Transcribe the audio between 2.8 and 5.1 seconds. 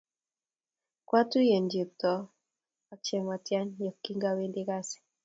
ak Chematian ye kingawendi gasi